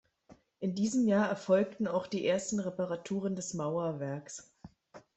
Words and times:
In 0.59 0.73
diesem 0.73 1.07
Jahr 1.07 1.29
erfolgten 1.29 1.85
auch 1.87 2.07
die 2.07 2.25
ersten 2.25 2.59
Reparaturen 2.59 3.35
des 3.35 3.53
Mauerwerks. 3.53 4.51